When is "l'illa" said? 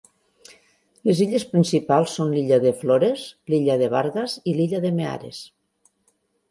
2.37-2.59, 3.53-3.77, 4.61-4.83